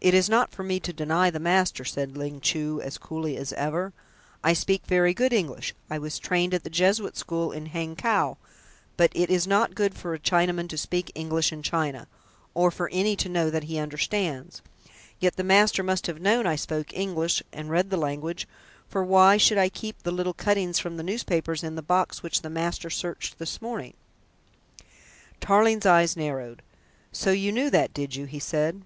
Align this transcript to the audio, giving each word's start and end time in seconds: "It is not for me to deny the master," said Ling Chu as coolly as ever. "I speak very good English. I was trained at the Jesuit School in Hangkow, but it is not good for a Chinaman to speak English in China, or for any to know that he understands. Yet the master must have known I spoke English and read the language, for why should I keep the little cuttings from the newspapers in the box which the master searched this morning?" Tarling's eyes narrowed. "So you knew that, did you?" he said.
"It 0.00 0.14
is 0.14 0.28
not 0.28 0.50
for 0.50 0.64
me 0.64 0.80
to 0.80 0.92
deny 0.92 1.30
the 1.30 1.38
master," 1.38 1.84
said 1.84 2.16
Ling 2.16 2.40
Chu 2.40 2.80
as 2.80 2.98
coolly 2.98 3.36
as 3.36 3.52
ever. 3.52 3.92
"I 4.42 4.52
speak 4.52 4.84
very 4.84 5.14
good 5.14 5.32
English. 5.32 5.76
I 5.88 5.96
was 5.96 6.18
trained 6.18 6.52
at 6.54 6.64
the 6.64 6.70
Jesuit 6.70 7.16
School 7.16 7.52
in 7.52 7.66
Hangkow, 7.66 8.36
but 8.96 9.12
it 9.14 9.30
is 9.30 9.46
not 9.46 9.76
good 9.76 9.94
for 9.94 10.12
a 10.12 10.18
Chinaman 10.18 10.68
to 10.70 10.76
speak 10.76 11.12
English 11.14 11.52
in 11.52 11.62
China, 11.62 12.08
or 12.52 12.72
for 12.72 12.90
any 12.90 13.14
to 13.14 13.28
know 13.28 13.48
that 13.48 13.62
he 13.62 13.78
understands. 13.78 14.60
Yet 15.20 15.36
the 15.36 15.44
master 15.44 15.84
must 15.84 16.08
have 16.08 16.20
known 16.20 16.48
I 16.48 16.56
spoke 16.56 16.92
English 16.92 17.40
and 17.52 17.70
read 17.70 17.90
the 17.90 17.96
language, 17.96 18.48
for 18.88 19.04
why 19.04 19.36
should 19.36 19.56
I 19.56 19.68
keep 19.68 20.02
the 20.02 20.10
little 20.10 20.34
cuttings 20.34 20.80
from 20.80 20.96
the 20.96 21.04
newspapers 21.04 21.62
in 21.62 21.76
the 21.76 21.80
box 21.80 22.24
which 22.24 22.42
the 22.42 22.50
master 22.50 22.90
searched 22.90 23.38
this 23.38 23.62
morning?" 23.62 23.94
Tarling's 25.38 25.86
eyes 25.86 26.16
narrowed. 26.16 26.60
"So 27.12 27.30
you 27.30 27.52
knew 27.52 27.70
that, 27.70 27.94
did 27.94 28.16
you?" 28.16 28.24
he 28.26 28.40
said. 28.40 28.82